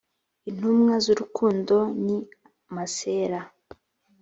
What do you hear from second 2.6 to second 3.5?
masera